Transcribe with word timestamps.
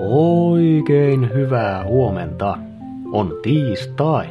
Oikein 0.00 1.34
hyvää 1.34 1.84
huomenta. 1.84 2.58
On 3.12 3.32
tiistai. 3.42 4.26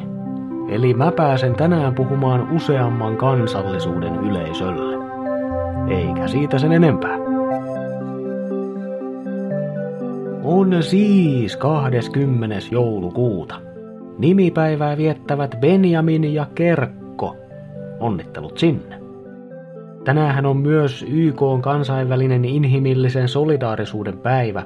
Eli 0.68 0.94
mä 0.94 1.12
pääsen 1.12 1.54
tänään 1.54 1.94
puhumaan 1.94 2.50
useamman 2.50 3.16
kansallisuuden 3.16 4.16
yleisölle. 4.16 5.06
Eikä 5.88 6.28
siitä 6.28 6.58
sen 6.58 6.72
enempää. 6.72 7.18
On 10.44 10.82
siis 10.82 11.56
20. 11.56 12.56
joulukuuta. 12.70 13.60
Nimipäivää 14.18 14.96
viettävät 14.96 15.56
Benjamin 15.60 16.34
ja 16.34 16.46
Kerkko. 16.54 17.36
Onnittelut 18.00 18.58
sinne. 18.58 19.00
Tänään 20.04 20.46
on 20.46 20.56
myös 20.56 21.04
YK 21.08 21.40
kansainvälinen 21.60 22.44
inhimillisen 22.44 23.28
solidaarisuuden 23.28 24.18
päivä. 24.18 24.62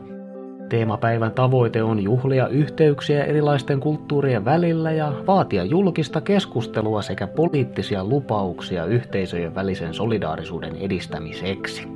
Teemapäivän 0.75 1.33
tavoite 1.33 1.83
on 1.83 2.03
juhlia 2.03 2.49
yhteyksiä 2.49 3.25
erilaisten 3.25 3.81
kulttuurien 3.81 4.45
välillä 4.45 4.93
ja 4.93 5.13
vaatia 5.27 5.65
julkista 5.65 6.21
keskustelua 6.21 7.03
sekä 7.03 7.27
poliittisia 7.27 8.05
lupauksia 8.05 8.85
yhteisöjen 8.85 9.55
välisen 9.55 9.95
solidaarisuuden 9.95 10.77
edistämiseksi. 10.77 11.89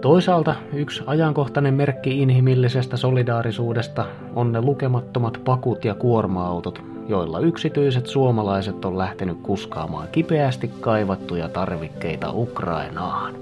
Toisaalta 0.00 0.54
yksi 0.72 1.02
ajankohtainen 1.06 1.74
merkki 1.74 2.22
inhimillisestä 2.22 2.96
solidaarisuudesta 2.96 4.04
on 4.34 4.52
ne 4.52 4.60
lukemattomat 4.60 5.40
pakut 5.44 5.84
ja 5.84 5.94
kuorma-autot, 5.94 6.82
joilla 7.08 7.40
yksityiset 7.40 8.06
suomalaiset 8.06 8.84
on 8.84 8.98
lähtenyt 8.98 9.38
kuskaamaan 9.42 10.08
kipeästi 10.12 10.70
kaivattuja 10.80 11.48
tarvikkeita 11.48 12.32
Ukrainaan. 12.32 13.34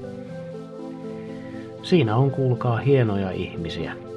Siinä 1.82 2.16
on 2.16 2.30
kuulkaa 2.30 2.76
hienoja 2.76 3.30
ihmisiä. 3.30 4.07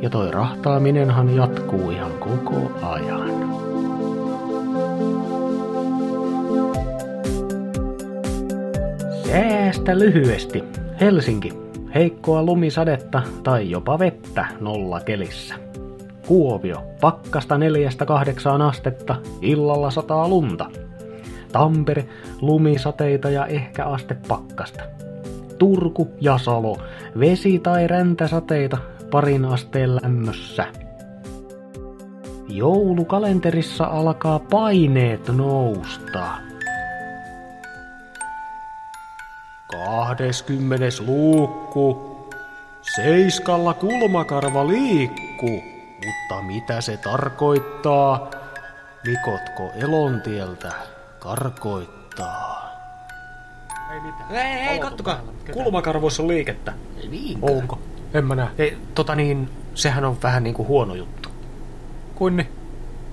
Ja 0.00 0.10
toi 0.10 0.30
rahtaaminenhan 0.30 1.36
jatkuu 1.36 1.90
ihan 1.90 2.12
koko 2.12 2.72
ajan. 2.82 3.30
Säästä 9.26 9.98
lyhyesti. 9.98 10.64
Helsinki. 11.00 11.52
Heikkoa 11.94 12.42
lumisadetta 12.42 13.22
tai 13.42 13.70
jopa 13.70 13.98
vettä 13.98 14.46
nolla 14.60 15.00
kelissä. 15.00 15.54
Kuopio. 16.26 16.84
Pakkasta 17.00 17.58
neljästä 17.58 18.06
kahdeksaan 18.06 18.62
astetta, 18.62 19.16
illalla 19.42 19.90
sataa 19.90 20.28
lunta. 20.28 20.70
Tampere. 21.52 22.06
Lumisateita 22.40 23.30
ja 23.30 23.46
ehkä 23.46 23.84
aste 23.84 24.16
pakkasta. 24.28 24.82
Turku 25.58 26.08
ja 26.20 26.38
Salo. 26.38 26.78
Vesi- 27.20 27.58
tai 27.58 27.86
räntäsateita 27.86 28.78
parin 29.14 29.44
asteen 29.44 29.96
lämmössä. 29.96 30.66
Joulukalenterissa 32.48 33.84
alkaa 33.84 34.38
paineet 34.38 35.28
nousta. 35.28 36.30
20. 39.72 40.86
luukku. 41.06 42.14
Seiskalla 42.96 43.74
kulmakarva 43.74 44.68
liikku, 44.68 45.50
mutta 46.06 46.42
mitä 46.46 46.80
se 46.80 46.96
tarkoittaa? 46.96 48.30
Mikotko 49.06 49.70
elontieltä 49.82 50.72
karkoittaa? 51.18 52.70
Ei 53.92 54.00
mitään. 54.00 54.34
Ei, 54.34 54.68
ei, 54.68 54.78
kattokaa. 54.78 55.20
Kulmakarvoissa 55.52 56.22
on 56.22 56.28
liikettä. 56.28 56.72
Niinkö? 57.10 57.46
Onko? 57.52 57.78
En 58.14 58.24
mä 58.24 58.34
näe. 58.34 58.48
Ei, 58.58 58.76
tota 58.94 59.14
niin, 59.14 59.50
sehän 59.74 60.04
on 60.04 60.16
vähän 60.22 60.42
niinku 60.42 60.66
huono 60.66 60.94
juttu. 60.94 61.28
Kuin 62.14 62.36
niin? 62.36 62.48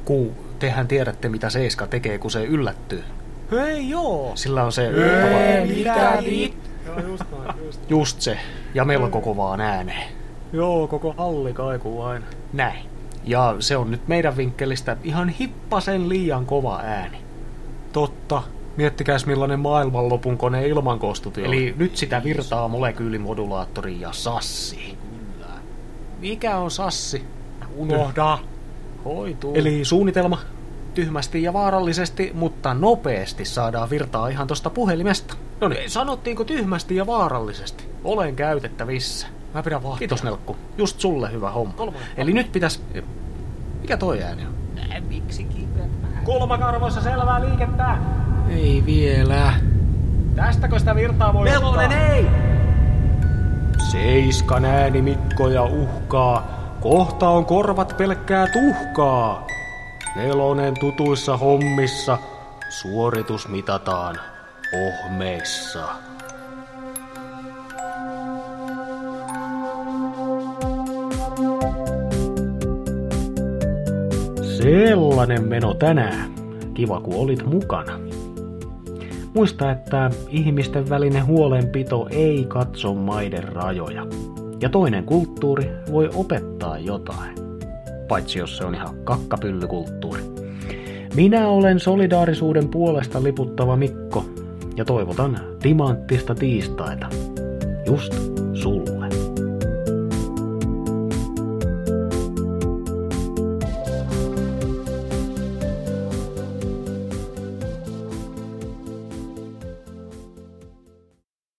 Kuu, 0.06 0.36
tehän 0.60 0.88
tiedätte 0.88 1.30
mitä 1.30 1.50
Seiska 1.50 1.88
tekee, 1.88 2.18
kun 2.18 2.32
se 2.32 2.44
yllättyy. 2.44 3.04
Ei 3.52 3.90
joo. 3.90 4.32
Sillä 4.36 4.64
on 4.64 4.72
se... 4.72 4.88
Ei, 4.88 5.68
mitä 5.68 6.18
vit? 6.26 6.58
Joo, 6.86 7.00
just 7.00 7.24
noin, 7.32 7.66
just. 7.66 7.90
Just 7.90 8.22
se. 8.22 8.38
Ja 8.74 8.86
melko 8.86 9.22
kovaan 9.22 9.62
ääneen. 9.62 10.12
Joo, 10.54 10.88
koko 10.88 11.14
halli 11.18 11.54
kaikuu 11.54 12.02
aina. 12.02 12.26
Näin. 12.54 12.86
Ja 13.24 13.56
se 13.60 13.78
on 13.78 13.92
nyt 13.92 14.08
meidän 14.08 14.38
vinkkelistä 14.38 14.98
ihan 15.04 15.30
hippasen 15.30 16.10
liian 16.10 16.46
kova 16.46 16.80
ääni. 16.84 17.18
Totta. 17.94 18.44
Miettikäs 18.78 19.26
millainen 19.26 19.60
maailmanlopun 19.60 20.38
kone 20.38 20.68
ilman 20.68 21.00
koostuti 21.00 21.46
Eli 21.46 21.76
nyt 21.78 21.98
sitä 21.98 22.24
virtaa 22.24 22.68
molekyylimodulaattori 22.68 24.02
ja 24.02 24.12
sassi. 24.12 24.98
Mikä 26.20 26.58
on 26.58 26.72
sassi? 26.72 27.24
Unohda. 27.76 28.38
Hoituu. 29.06 29.56
Eli 29.56 29.86
suunnitelma 29.86 30.38
tyhmästi 30.94 31.44
ja 31.44 31.54
vaarallisesti, 31.54 32.32
mutta 32.34 32.74
nopeasti 32.74 33.46
saadaan 33.46 33.90
virtaa 33.90 34.28
ihan 34.28 34.48
tosta 34.48 34.70
puhelimesta. 34.70 35.36
No 35.62 35.68
niin, 35.68 35.90
sanottiinko 35.90 36.44
tyhmästi 36.44 36.96
ja 36.96 37.08
vaarallisesti? 37.08 37.84
Olen 38.04 38.36
käytettävissä. 38.36 39.28
Mä 39.54 39.64
pidän 39.64 39.84
vahtia. 39.84 40.00
Kiitos 40.00 40.24
Nelkku. 40.24 40.56
Just 40.78 41.00
sulle 41.00 41.32
hyvä 41.32 41.52
homma. 41.52 41.74
Kolmonen. 41.74 42.08
Eli 42.18 42.34
nyt 42.34 42.52
pitäis... 42.52 42.84
Mikä 43.82 43.98
toi 43.98 44.24
ääni 44.24 44.46
on? 44.46 44.54
Miksi 45.08 45.48
vähän? 45.78 46.26
Kulmakarvoissa 46.26 47.02
selvää 47.02 47.42
liikettä. 47.42 47.98
Ei 48.52 48.84
vielä. 48.86 49.54
Tästäkö 50.36 50.80
sitä 50.80 50.96
virtaa 50.96 51.34
voi 51.34 51.50
Nelonen, 51.50 51.86
ottaa? 51.86 52.08
ei! 52.08 52.26
Seiskan 53.92 54.66
ääni 54.66 55.02
Mikkoja 55.02 55.64
uhkaa. 55.64 56.62
Kohta 56.80 57.30
on 57.30 57.46
korvat 57.46 57.98
pelkkää 57.98 58.48
tuhkaa. 58.48 59.48
Nelonen 60.16 60.74
tutuissa 60.80 61.38
hommissa. 61.38 62.18
Suoritus 62.70 63.48
mitataan 63.48 64.16
ohmeissa. 64.86 65.86
Sellainen 74.62 75.44
meno 75.44 75.74
tänään. 75.74 76.32
Kiva 76.74 77.02
kun 77.02 77.16
olit 77.16 77.46
mukana. 77.46 78.00
Muista, 79.34 79.72
että 79.72 80.12
ihmisten 80.30 80.90
välinen 80.90 81.26
huolenpito 81.26 82.08
ei 82.10 82.46
katso 82.48 82.94
maiden 82.94 83.44
rajoja. 83.44 84.06
Ja 84.62 84.70
toinen 84.70 85.04
kulttuuri 85.04 85.72
voi 85.92 86.10
opettaa 86.16 86.78
jotain. 86.78 87.36
Paitsi 88.08 88.40
jos 88.40 88.58
se 88.58 88.66
on 88.66 88.76
ihan 88.76 88.96
kakkapyllykulttuuri. 89.04 90.22
Minä 91.16 91.48
olen 91.48 91.80
solidaarisuuden 91.80 92.70
puolesta 92.70 93.24
liputtava 93.24 93.76
Mikko 93.76 94.26
ja 94.76 94.86
toivotan 94.86 95.40
timanttista 95.62 96.36
tiistaita. 96.36 97.08
Just 97.86 98.14
sulle. 98.54 99.31